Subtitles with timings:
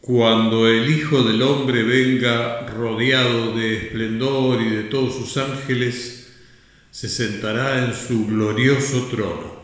[0.00, 6.32] Cuando el Hijo del Hombre venga rodeado de esplendor y de todos sus ángeles,
[6.90, 9.60] se sentará en su glorioso trono.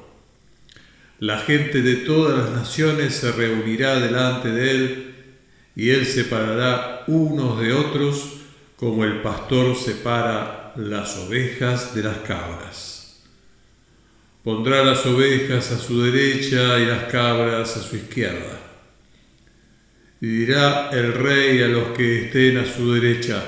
[1.20, 5.14] La gente de todas las naciones se reunirá delante de él
[5.74, 8.34] y él separará unos de otros
[8.76, 13.22] como el pastor separa las ovejas de las cabras.
[14.44, 18.65] Pondrá las ovejas a su derecha y las cabras a su izquierda.
[20.20, 23.44] Y dirá el rey a los que estén a su derecha,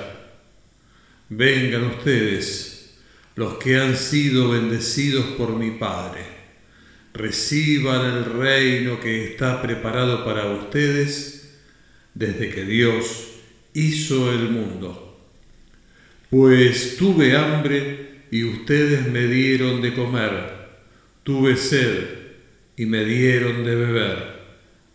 [1.30, 2.98] vengan ustedes,
[3.36, 6.22] los que han sido bendecidos por mi Padre,
[7.14, 11.58] reciban el reino que está preparado para ustedes
[12.14, 13.28] desde que Dios
[13.74, 15.04] hizo el mundo.
[16.30, 20.68] Pues tuve hambre y ustedes me dieron de comer,
[21.22, 22.04] tuve sed
[22.76, 24.27] y me dieron de beber,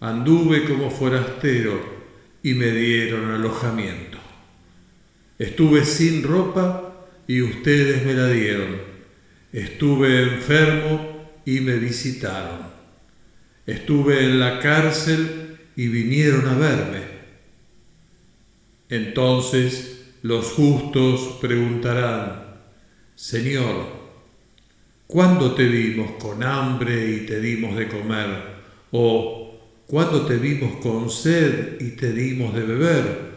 [0.04, 1.82] anduve como forastero
[2.44, 4.18] y me dieron alojamiento.
[5.40, 8.82] Estuve sin ropa y ustedes me la dieron,
[9.54, 12.68] estuve enfermo y me visitaron,
[13.66, 17.02] estuve en la cárcel y vinieron a verme.
[18.90, 22.58] Entonces, los justos preguntarán,
[23.16, 23.88] Señor,
[25.08, 28.54] ¿cuándo te vimos con hambre y te dimos de comer?
[28.92, 29.43] ¿O
[29.88, 33.34] cuándo te vimos con sed y te dimos de beber?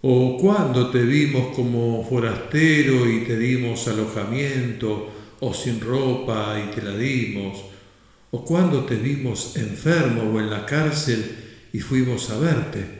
[0.00, 5.12] ¿O cuándo te vimos como forastero y te dimos alojamiento?
[5.40, 7.64] ¿O sin ropa y te la dimos?
[8.30, 11.24] ¿O cuándo te vimos enfermo o en la cárcel
[11.72, 12.98] y fuimos a verte?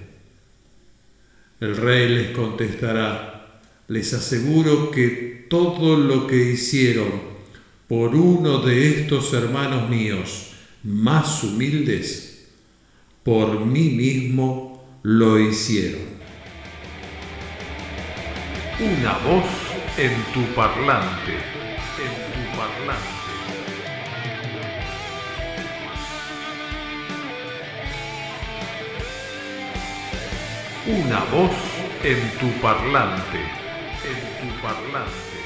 [1.60, 7.08] El rey les contestará, les aseguro que todo lo que hicieron
[7.88, 10.50] por uno de estos hermanos míos
[10.84, 12.37] más humildes,
[13.28, 16.00] por mí mismo lo hicieron.
[18.80, 19.44] Una voz
[19.98, 21.34] en tu parlante,
[22.04, 23.18] en tu parlante.
[30.86, 31.52] Una voz
[32.02, 33.40] en tu parlante,
[34.08, 35.38] en tu parlante.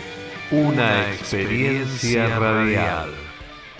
[0.52, 3.10] Una experiencia radial,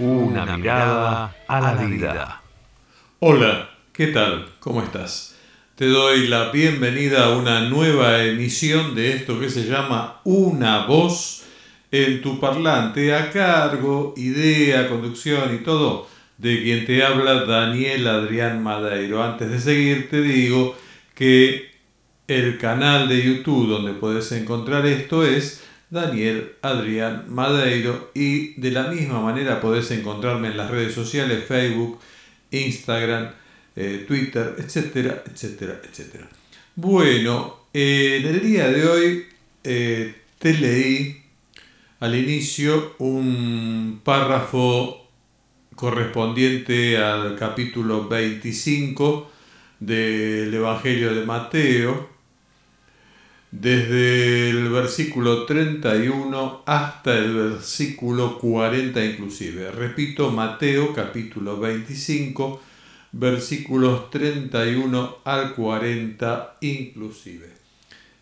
[0.01, 2.43] una mirada a la vida.
[3.21, 4.47] Hola, ¿qué tal?
[4.59, 5.37] ¿Cómo estás?
[5.77, 11.43] Te doy la bienvenida a una nueva emisión de esto que se llama Una voz
[11.91, 16.09] en tu parlante, a cargo, idea, conducción y todo
[16.39, 19.23] de quien te habla Daniel Adrián Madeiro.
[19.23, 20.75] Antes de seguir te digo
[21.15, 21.71] que
[22.29, 28.85] el canal de YouTube donde puedes encontrar esto es Daniel Adrián Madeiro y de la
[28.85, 32.01] misma manera podés encontrarme en las redes sociales Facebook,
[32.51, 33.42] Instagram,
[33.77, 36.29] eh, Twitter, etcétera, etcétera, etcétera.
[36.75, 39.27] Bueno, en el día de hoy
[39.65, 41.23] eh, te leí
[42.01, 45.07] al inicio un párrafo
[45.75, 49.31] correspondiente al capítulo 25
[49.81, 52.09] del Evangelio de Mateo,
[53.51, 59.71] desde el versículo 31 hasta el versículo 40 inclusive.
[59.71, 62.63] Repito, Mateo capítulo 25,
[63.13, 67.51] versículos 31 al 40 inclusive.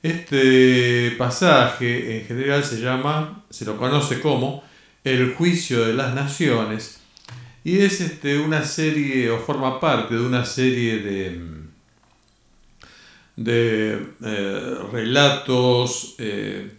[0.03, 4.65] Este pasaje en general se llama, se lo conoce como
[5.05, 7.01] el juicio de las naciones
[7.63, 11.41] y es este, una serie, o forma parte de una serie de,
[13.37, 16.73] de eh, relatos eh,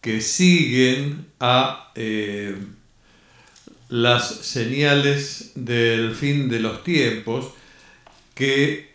[0.00, 2.56] que siguen a eh,
[3.90, 7.52] las señales del fin de los tiempos
[8.34, 8.90] que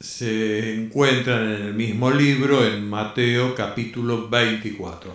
[0.00, 5.12] se encuentran en el mismo libro, en Mateo capítulo 24.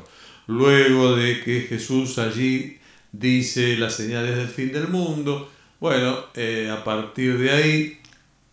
[0.48, 2.80] Luego de que Jesús allí
[3.12, 5.52] dice las señales del fin del mundo.
[5.80, 8.00] Bueno, eh, a partir de ahí,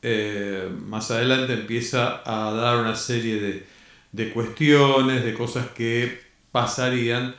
[0.02, 3.64] eh, más adelante empieza a dar una serie
[4.12, 6.20] de, cuestiones, de cosas que
[6.52, 7.34] pasarían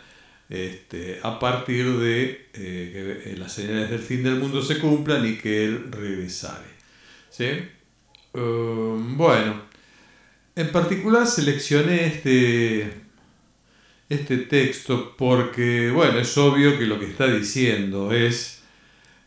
[0.49, 5.37] este, a partir de eh, que las señales del fin del mundo se cumplan y
[5.37, 6.77] que Él regresare.
[7.29, 7.49] ¿Sí?
[8.33, 9.61] Um, bueno,
[10.55, 13.07] en particular seleccioné este
[14.09, 18.63] este texto porque, bueno, es obvio que lo que está diciendo es,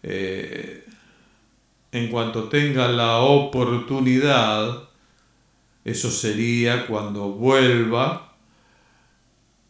[0.02, 0.84] eh,
[1.92, 4.88] en cuanto tenga la oportunidad,
[5.84, 8.29] eso sería cuando vuelva,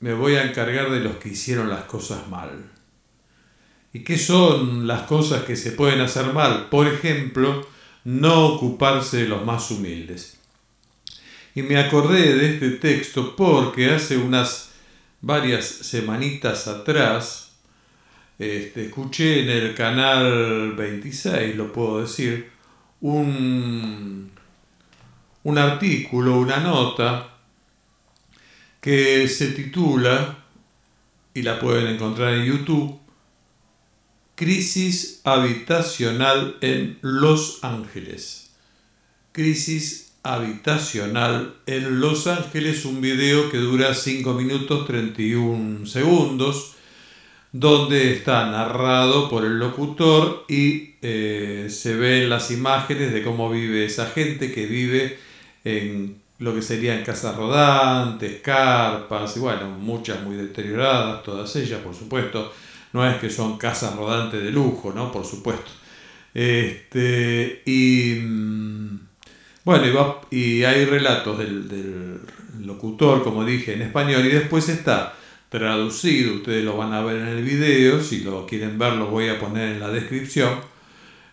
[0.01, 2.71] me voy a encargar de los que hicieron las cosas mal.
[3.93, 6.69] ¿Y qué son las cosas que se pueden hacer mal?
[6.71, 7.67] Por ejemplo,
[8.05, 10.39] no ocuparse de los más humildes.
[11.55, 14.71] Y me acordé de este texto porque hace unas
[15.21, 17.51] varias semanitas atrás
[18.39, 22.51] este, escuché en el canal 26, lo puedo decir,
[23.03, 24.31] un,
[25.43, 27.40] un artículo, una nota
[28.81, 30.45] que se titula,
[31.35, 32.99] y la pueden encontrar en YouTube,
[34.35, 38.53] Crisis habitacional en Los Ángeles.
[39.33, 46.75] Crisis habitacional en Los Ángeles, un video que dura 5 minutos 31 segundos,
[47.53, 53.85] donde está narrado por el locutor y eh, se ven las imágenes de cómo vive
[53.85, 55.19] esa gente que vive
[55.65, 61.95] en lo que serían casas rodantes, carpas, y bueno, muchas muy deterioradas, todas ellas, por
[61.95, 62.53] supuesto.
[62.93, 65.13] No es que son casas rodantes de lujo, ¿no?
[65.13, 65.71] Por supuesto.
[66.35, 69.01] Este, y mm,
[69.65, 72.21] bueno, y, hay relatos del, del,
[72.67, 75.15] locutor, como dije, en español, y después está
[75.51, 79.29] traducido, ustedes lo van a ver en el video, si lo quieren ver lo voy
[79.29, 80.59] a poner en la descripción.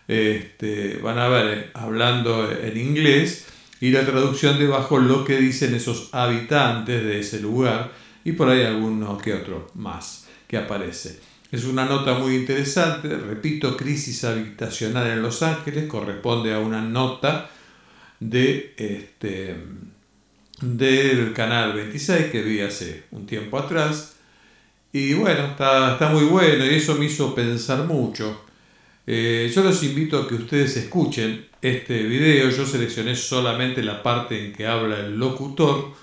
[0.06, 3.46] Este, van a ver eh, hablando en inglés
[3.80, 7.92] y la traducción debajo lo que dicen esos habitantes de ese lugar
[8.24, 11.20] y por ahí alguno que otro más que aparece.
[11.50, 17.50] Es una nota muy interesante, repito, crisis habitacional en Los Ángeles, corresponde a una nota
[18.20, 19.56] de este
[20.60, 24.16] del canal 26 que vi hace un tiempo atrás
[24.92, 28.47] y bueno, está, está muy bueno y eso me hizo pensar mucho.
[29.10, 34.44] Eh, yo los invito a que ustedes escuchen este video, yo seleccioné solamente la parte
[34.44, 35.94] en que habla el locutor.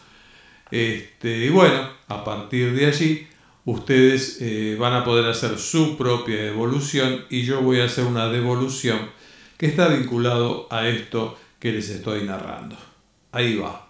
[0.71, 3.27] Este, y bueno, a partir de allí
[3.65, 8.27] ustedes eh, van a poder hacer su propia devolución y yo voy a hacer una
[8.29, 9.11] devolución
[9.55, 12.75] que está vinculado a esto que les estoy narrando.
[13.31, 13.87] Ahí va.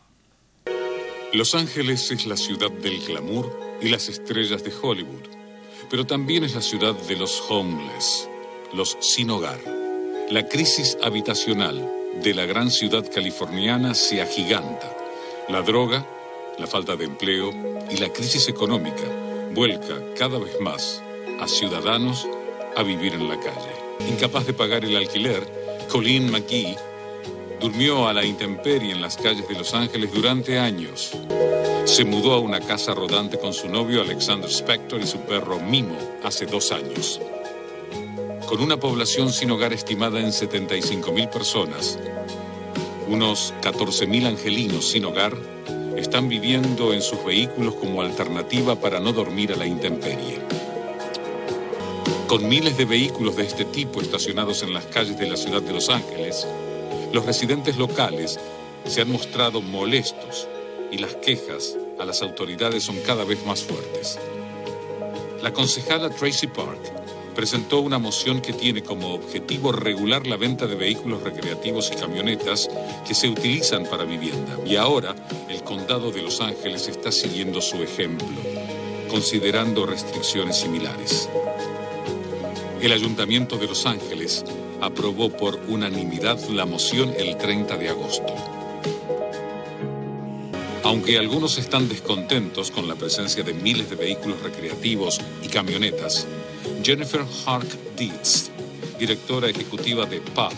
[1.32, 5.24] Los Ángeles es la ciudad del glamour y las estrellas de Hollywood,
[5.90, 8.28] pero también es la ciudad de los homeless,
[8.76, 9.60] los sin hogar.
[10.30, 11.90] La crisis habitacional
[12.22, 14.96] de la gran ciudad californiana se agiganta.
[15.48, 16.06] La droga,
[16.58, 17.52] la falta de empleo
[17.90, 19.04] y la crisis económica
[19.54, 21.02] vuelca cada vez más
[21.40, 22.28] a ciudadanos
[22.76, 24.10] a vivir en la calle.
[24.10, 26.76] Incapaz de pagar el alquiler, Colleen McGee
[27.62, 31.12] durmió a la intemperie en las calles de Los Ángeles durante años.
[31.86, 35.98] Se mudó a una casa rodante con su novio Alexander Spector y su perro Mimo
[36.24, 37.22] hace dos años.
[38.48, 41.98] Con una población sin hogar estimada en 75.000 personas,
[43.08, 45.36] unos 14.000 angelinos sin hogar
[45.98, 50.40] están viviendo en sus vehículos como alternativa para no dormir a la intemperie.
[52.28, 55.74] Con miles de vehículos de este tipo estacionados en las calles de la ciudad de
[55.74, 56.48] Los Ángeles,
[57.12, 58.40] los residentes locales
[58.86, 60.48] se han mostrado molestos
[60.92, 64.20] y las quejas a las autoridades son cada vez más fuertes.
[65.42, 66.80] La concejala Tracy Park
[67.36, 72.70] presentó una moción que tiene como objetivo regular la venta de vehículos recreativos y camionetas
[73.06, 74.58] que se utilizan para vivienda.
[74.66, 75.14] Y ahora
[75.50, 78.28] el condado de Los Ángeles está siguiendo su ejemplo,
[79.10, 81.30] considerando restricciones similares.
[82.82, 84.46] El Ayuntamiento de Los Ángeles
[84.82, 88.34] aprobó por unanimidad la moción el 30 de agosto.
[90.84, 96.28] Aunque algunos están descontentos con la presencia de miles de vehículos recreativos y camionetas,
[96.86, 98.52] Jennifer Hark Dietz,
[99.00, 100.54] directora ejecutiva de PATH,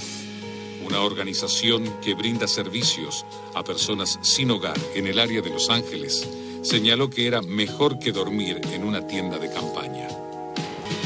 [0.86, 6.28] una organización que brinda servicios a personas sin hogar en el área de Los Ángeles,
[6.64, 10.10] señaló que era mejor que dormir en una tienda de campaña.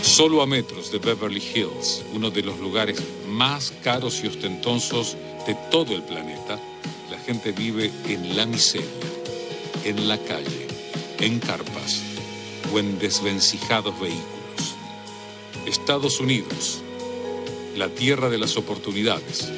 [0.01, 5.55] Solo a metros de Beverly Hills, uno de los lugares más caros y ostentosos de
[5.69, 6.57] todo el planeta,
[7.11, 8.89] la gente vive en la miseria,
[9.85, 10.65] en la calle,
[11.19, 12.01] en carpas
[12.73, 14.40] o en desvencijados vehículos.
[15.71, 16.81] Estados Unidos,
[17.77, 19.49] la tierra de las oportunidades,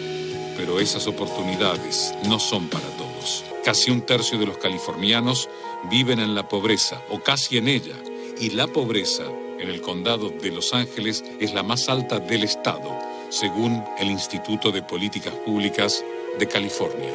[0.55, 3.43] pero esas oportunidades no son para todos.
[3.65, 5.49] Casi un tercio de los californianos
[5.89, 7.95] viven en la pobreza o casi en ella,
[8.39, 9.23] y la pobreza
[9.59, 12.95] en el condado de Los Ángeles es la más alta del estado,
[13.29, 16.05] según el Instituto de Políticas Públicas
[16.37, 17.13] de California.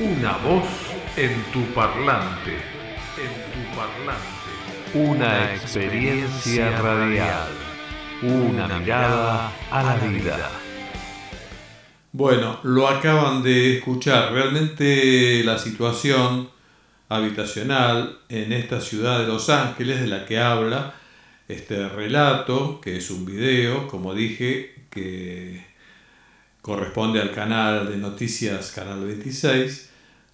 [0.00, 0.66] Una voz
[1.16, 4.47] en tu parlante, en tu parlante.
[4.94, 7.48] Una experiencia radial.
[8.22, 10.50] Una mirada a la vida.
[12.12, 14.32] Bueno, lo acaban de escuchar.
[14.32, 16.48] Realmente la situación
[17.10, 20.94] habitacional en esta ciudad de Los Ángeles de la que habla
[21.48, 25.66] este relato, que es un video, como dije, que
[26.62, 29.90] corresponde al canal de noticias Canal 26.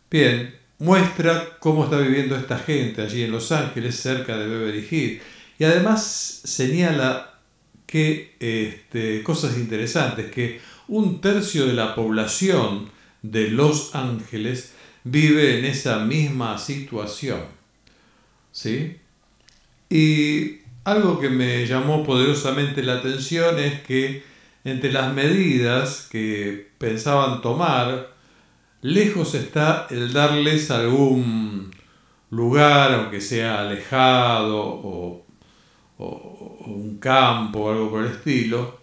[0.09, 5.23] Bien, muestra cómo está viviendo esta gente allí en Los Ángeles, cerca de Beverly Hills.
[5.59, 6.05] Y además
[6.45, 7.41] señala
[7.87, 12.91] que este, cosas interesantes, que un tercio de la población
[13.23, 14.75] de Los Ángeles
[15.05, 17.41] vive en esa misma situación.
[18.53, 18.99] ¿Sí?
[19.89, 24.23] Y algo que me llamó poderosamente la atención es que
[24.65, 28.14] entre las medidas que pensaban tomar,
[28.85, 31.71] lejos está el darles algún
[32.29, 35.25] lugar, aunque sea alejado, o,
[35.97, 38.79] un campo o algo por el estilo,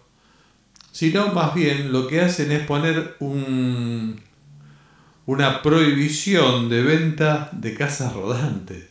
[0.90, 4.20] sino más bien lo que hacen es poner un,
[5.26, 8.88] una prohibición de venta de casas rodantes.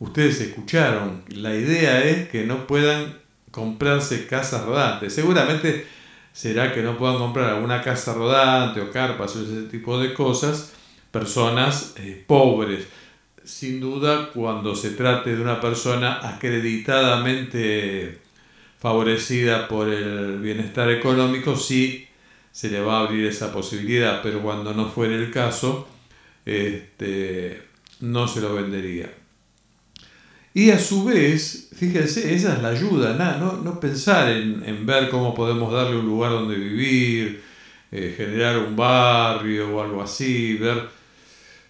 [0.00, 3.18] Ustedes escucharon, la idea es que no puedan
[3.52, 5.14] comprarse casas rodantes.
[5.14, 5.86] Seguramente
[6.32, 10.72] será que no puedan comprar alguna casa rodante o carpas o ese tipo de cosas
[11.10, 12.86] personas eh, pobres.
[13.44, 18.18] Sin duda, cuando se trate de una persona acreditadamente
[18.78, 22.06] favorecida por el bienestar económico, sí
[22.52, 25.88] se le va a abrir esa posibilidad, pero cuando no fuera el caso,
[26.44, 27.62] este,
[28.00, 29.19] no se lo vendería.
[30.52, 35.34] Y a su vez, fíjense, esa es la ayuda, no, no pensar en, ver cómo
[35.34, 37.42] podemos darle un lugar donde vivir,
[37.92, 40.88] eh, generar un barrio o algo así, ver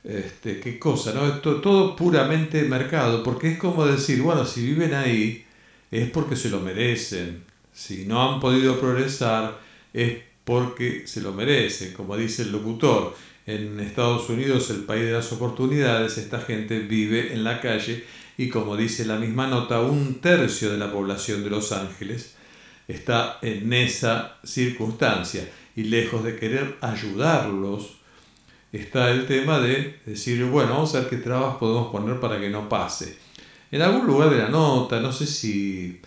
[0.02, 1.30] este, qué cosa, ¿no?
[1.40, 5.44] Todo, todo puramente mercado, porque es como decir, bueno, si viven ahí
[5.90, 9.58] es porque se lo merecen, si no han podido progresar
[9.92, 13.14] es porque se lo merecen, como dice el locutor.
[13.46, 18.04] En Estados Unidos, el país de las oportunidades, esta gente vive en la calle
[18.40, 22.36] y como dice la misma nota, un tercio de la población de Los Ángeles
[22.88, 27.98] está en esa circunstancia y lejos de querer ayudarlos,
[28.72, 32.48] está el tema de decir, bueno, vamos a ver qué trabas podemos poner para que
[32.48, 33.18] no pase.
[33.70, 36.00] En algún lugar de la nota, no sé si,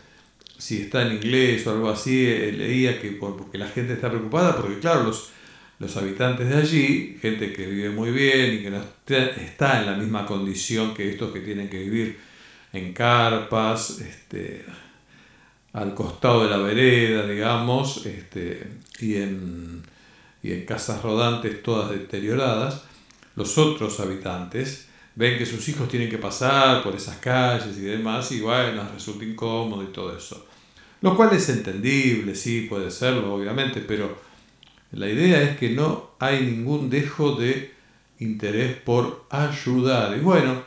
[0.57, 4.57] si está en inglés o algo así, eh, leía que porque la gente está preocupada,
[4.57, 5.29] porque claro, los,
[5.83, 9.93] los habitantes de allí, gente que vive muy bien y que no está en la
[9.95, 12.17] misma condición que estos que tienen que vivir
[12.71, 14.65] en carpas, este,
[15.73, 18.65] al costado de la vereda, digamos, este,
[18.99, 19.83] y, en,
[20.41, 22.83] y en casas rodantes todas deterioradas,
[23.35, 28.31] los otros habitantes ven que sus hijos tienen que pasar por esas calles y demás,
[28.31, 30.47] y bueno, resulta incómodo y todo eso.
[31.01, 34.17] Lo cual es entendible, sí, puede serlo, obviamente, pero
[34.93, 37.73] la idea es que no hay ningún dejo de
[38.19, 40.15] interés por ayudar.
[40.15, 40.62] Y bueno,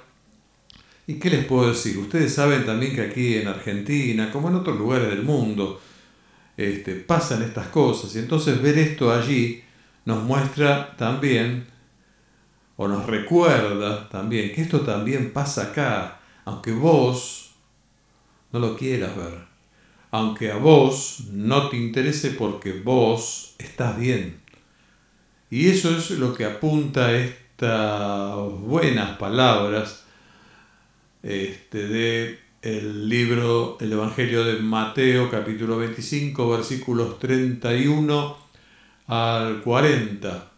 [1.06, 1.96] ¿y qué les puedo decir?
[1.98, 5.80] Ustedes saben también que aquí en Argentina, como en otros lugares del mundo,
[6.56, 8.16] este, pasan estas cosas.
[8.16, 9.62] Y entonces ver esto allí
[10.04, 11.66] nos muestra también,
[12.76, 17.52] o nos recuerda también, que esto también pasa acá, aunque vos
[18.52, 19.55] no lo quieras ver
[20.16, 24.40] aunque a vos no te interese porque vos estás bien.
[25.50, 30.04] Y eso es lo que apunta estas buenas palabras
[31.22, 38.38] este, de el libro, el Evangelio de Mateo, capítulo 25, versículos 31
[39.08, 40.50] al 40.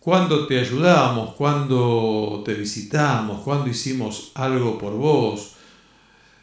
[0.00, 5.55] Cuando te ayudamos, cuando te visitamos, cuando hicimos algo por vos,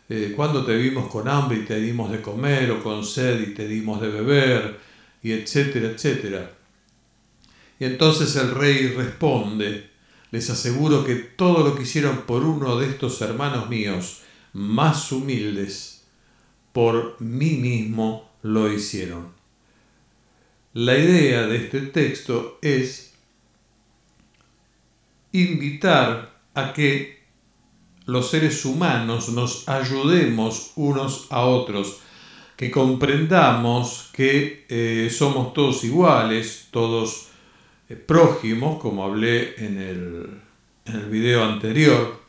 [0.09, 3.53] eh, cuando te vimos con hambre y te dimos de comer, o con sed y
[3.53, 4.79] te dimos de beber,
[5.21, 6.51] y etcétera, etcétera.
[7.79, 9.89] Y entonces el rey responde,
[10.31, 14.21] les aseguro que todo lo que hicieron por uno de estos hermanos míos,
[14.53, 16.03] más humildes,
[16.71, 19.31] por mí mismo lo hicieron.
[20.73, 23.13] La idea de este texto es
[25.31, 27.22] invitar a que
[28.05, 31.99] los seres humanos nos ayudemos unos a otros,
[32.57, 37.27] que comprendamos que eh, somos todos iguales, todos
[37.89, 40.41] eh, prójimos, como hablé en el,
[40.85, 42.19] en el video anterior,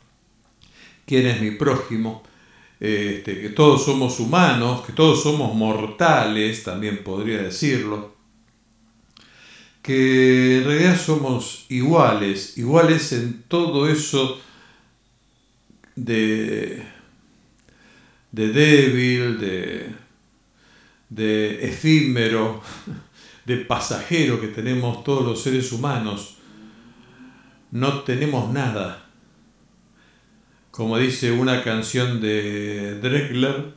[1.06, 2.22] quién es mi prójimo,
[2.80, 8.14] este, que todos somos humanos, que todos somos mortales, también podría decirlo,
[9.82, 14.40] que en realidad somos iguales, iguales en todo eso
[15.96, 16.82] de,
[18.32, 19.94] de débil, de,
[21.08, 22.62] de efímero,
[23.44, 26.38] de pasajero que tenemos todos los seres humanos.
[27.70, 29.06] No tenemos nada.
[30.70, 33.74] como dice una canción de Dregler,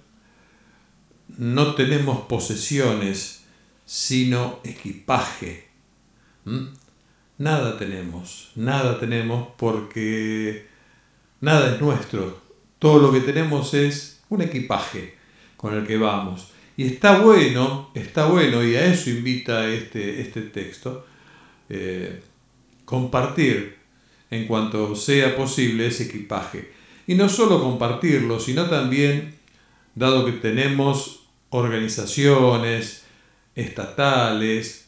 [1.38, 3.46] no tenemos posesiones,
[3.86, 5.68] sino equipaje.
[6.46, 6.68] ¿Mm?
[7.38, 10.66] Nada tenemos, nada tenemos porque
[11.42, 12.42] nada es nuestro.
[12.80, 15.16] Todo lo que tenemos es un equipaje
[15.56, 16.52] con el que vamos.
[16.76, 21.06] Y está bueno, está bueno, y a eso invita este, este texto,
[21.70, 22.22] eh,
[22.86, 23.78] compartir
[24.30, 26.72] en cuanto sea posible ese equipaje.
[27.08, 29.36] Y no solo compartirlo, sino también,
[29.96, 33.06] dado que tenemos organizaciones
[33.56, 34.88] estatales,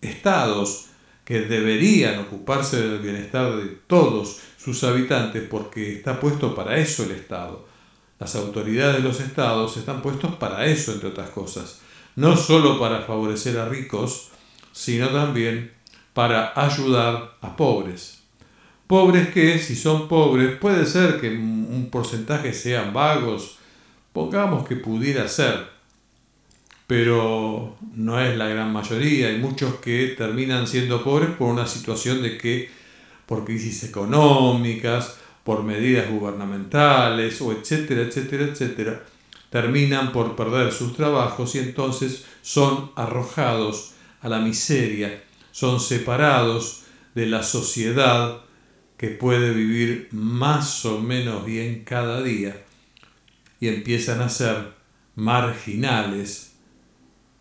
[0.00, 0.86] estados
[1.24, 7.12] que deberían ocuparse del bienestar de todos sus habitantes porque está puesto para eso el
[7.12, 7.66] Estado.
[8.18, 11.80] Las autoridades de los estados están puestos para eso, entre otras cosas.
[12.16, 14.28] No solo para favorecer a ricos,
[14.72, 15.72] sino también
[16.12, 18.20] para ayudar a pobres.
[18.86, 23.56] Pobres que, si son pobres, puede ser que un porcentaje sean vagos,
[24.12, 25.68] pongamos que pudiera ser,
[26.86, 29.28] pero no es la gran mayoría.
[29.28, 32.79] Hay muchos que terminan siendo pobres por una situación de que,
[33.30, 39.04] por crisis económicas, por medidas gubernamentales, o etcétera, etcétera, etcétera,
[39.50, 45.22] terminan por perder sus trabajos y entonces son arrojados a la miseria,
[45.52, 46.82] son separados
[47.14, 48.40] de la sociedad
[48.96, 52.64] que puede vivir más o menos bien cada día
[53.60, 54.72] y empiezan a ser
[55.14, 56.54] marginales.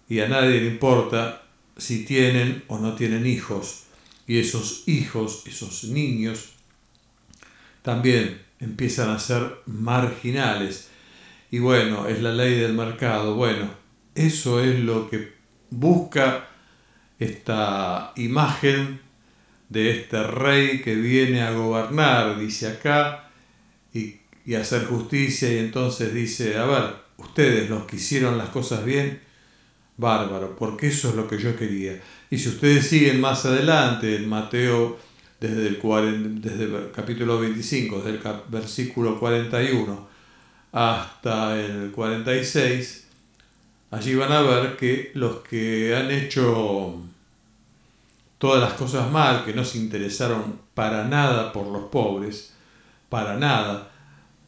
[0.08, 1.42] Y a nadie le importa
[1.78, 3.89] si tienen o no tienen hijos
[4.30, 6.52] y esos hijos, esos niños
[7.82, 10.90] también empiezan a ser marginales
[11.50, 13.72] y bueno, es la ley del mercado, bueno,
[14.14, 15.34] eso es lo que
[15.72, 16.48] busca
[17.18, 19.02] esta imagen
[19.68, 23.32] de este rey que viene a gobernar, dice acá,
[23.96, 28.86] y, y, hacer justicia, y entonces dice, a ver, ustedes los que hicieron las cosas
[28.86, 29.22] bien,
[29.98, 32.00] bárbaro, porque eso es lo que yo quería.
[32.30, 35.00] Y si ustedes siguen más adelante, en Mateo,
[35.40, 40.08] desde el, desde el capítulo 25, desde el versículo 41
[40.72, 43.08] hasta el 46,
[43.92, 47.02] allí van a ver que los que han hecho
[48.38, 52.54] todas las cosas mal, que no se interesaron para nada por los pobres,
[53.10, 53.92] para nada,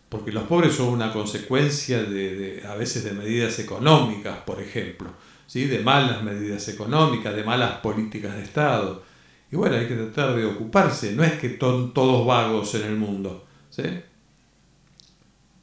[0.09, 5.09] porque los pobres son una consecuencia de, a veces de medidas económicas, por ejemplo,
[5.51, 5.65] ¿sí?
[5.65, 9.03] de malas medidas económicas, de malas políticas de Estado.
[9.51, 12.95] Y bueno, hay que tratar de ocuparse, no es que son todos vagos en el
[12.95, 13.45] mundo.
[13.69, 13.83] ¿sí?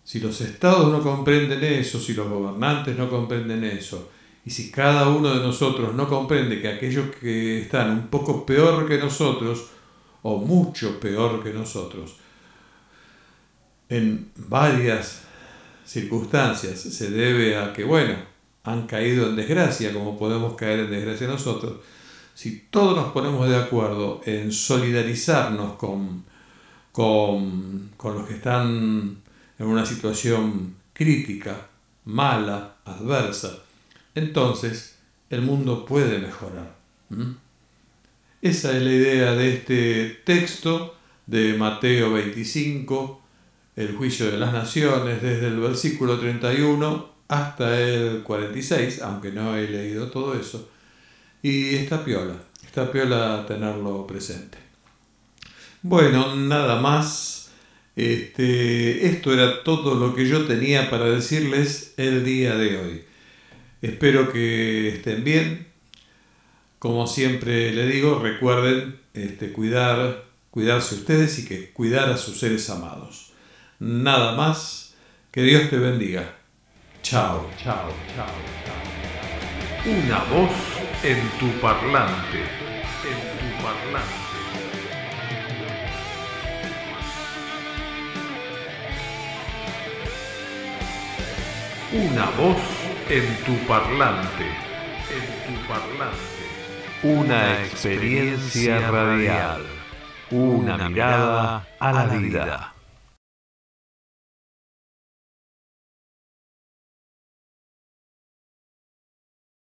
[0.04, 4.10] Si los estados no comprenden eso, si los gobernantes no comprenden eso,
[4.44, 8.86] y si cada uno de nosotros no comprende que aquellos que están un poco peor
[8.86, 9.68] que nosotros,
[10.20, 12.16] o mucho peor que nosotros,
[13.88, 15.22] en varias
[15.86, 18.16] circunstancias se debe a que, bueno,
[18.64, 21.74] han caído en desgracia, como podemos caer en desgracia nosotros,
[22.34, 26.24] si todos nos ponemos de acuerdo en solidarizarnos con,
[26.92, 29.16] con, con los que están
[29.58, 31.66] en una situación crítica,
[32.04, 33.58] mala, adversa,
[34.14, 34.98] entonces
[35.30, 36.76] el mundo puede mejorar.
[38.40, 40.94] Esa es la idea de este texto
[41.26, 43.22] de Mateo 25,
[43.76, 49.68] el juicio de las naciones, desde el versículo 31 hasta el 46, aunque no he
[49.68, 50.70] leído todo eso.
[51.42, 54.58] Y está piola, está piola tenerlo presente.
[55.82, 57.36] Bueno, nada más.
[57.94, 63.04] Este, esto era todo lo que yo tenía para decirles el día de hoy.
[63.82, 65.66] Espero que estén bien.
[66.78, 72.70] Como siempre le digo, recuerden este, cuidar, cuidarse ustedes y que cuidar a sus seres
[72.70, 73.32] amados.
[73.80, 74.94] Nada más,
[75.32, 76.37] que Dios te bendiga.
[77.02, 78.26] Chao, chao, chao,
[78.64, 78.88] chao.
[79.86, 80.50] Una voz
[81.02, 82.40] en tu parlante,
[83.04, 84.28] en tu parlante.
[91.92, 92.58] Una voz
[93.08, 94.46] en tu parlante.
[95.08, 96.44] En tu parlante.
[97.02, 99.64] Una experiencia radial.
[100.30, 102.77] Una mirada a la vida.